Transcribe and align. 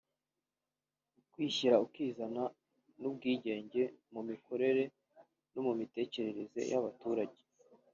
ukwishyira 1.19 1.75
ukizana 1.85 2.43
n’ubwigenge 3.01 3.81
mu 4.13 4.21
mikorere 4.29 4.83
no 5.53 5.61
mu 5.65 5.73
mitekerereze 5.79 6.61
y’abaturage 6.71 7.41